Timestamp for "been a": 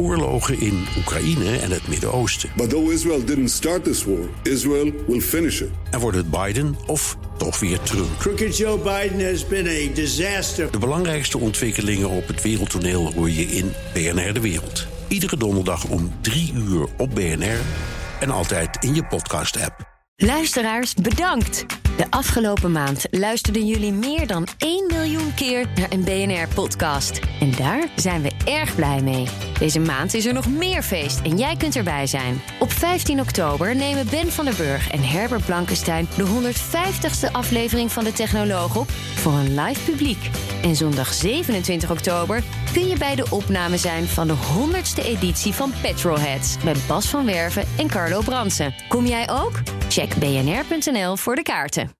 9.46-9.94